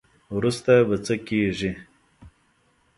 وروسته 0.35 0.73
به 0.87 0.95
څه 1.05 1.15
کیږي. 1.27 1.71